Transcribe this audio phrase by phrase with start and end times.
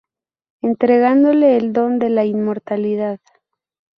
[0.63, 3.19] Entregándole el don de la inmortalidad.